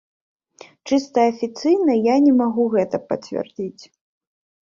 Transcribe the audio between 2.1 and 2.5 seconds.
не